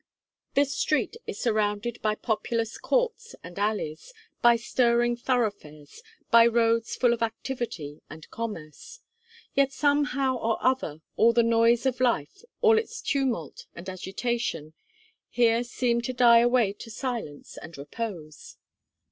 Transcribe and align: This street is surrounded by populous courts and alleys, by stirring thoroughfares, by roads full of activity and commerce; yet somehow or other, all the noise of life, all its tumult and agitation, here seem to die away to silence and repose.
This 0.55 0.73
street 0.75 1.15
is 1.27 1.39
surrounded 1.39 2.01
by 2.01 2.15
populous 2.15 2.79
courts 2.79 3.35
and 3.43 3.59
alleys, 3.59 4.15
by 4.41 4.55
stirring 4.55 5.15
thoroughfares, 5.15 6.01
by 6.31 6.47
roads 6.47 6.95
full 6.95 7.13
of 7.13 7.21
activity 7.21 8.01
and 8.09 8.27
commerce; 8.31 9.01
yet 9.53 9.71
somehow 9.71 10.37
or 10.37 10.57
other, 10.59 11.01
all 11.17 11.33
the 11.33 11.43
noise 11.43 11.85
of 11.85 11.99
life, 12.01 12.41
all 12.61 12.79
its 12.79 12.99
tumult 12.99 13.67
and 13.75 13.87
agitation, 13.87 14.73
here 15.29 15.63
seem 15.63 16.01
to 16.01 16.13
die 16.13 16.39
away 16.39 16.73
to 16.73 16.89
silence 16.89 17.59
and 17.61 17.77
repose. 17.77 18.57